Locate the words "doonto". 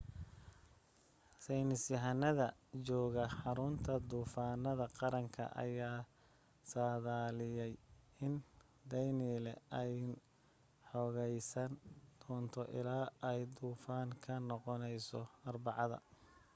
12.21-12.61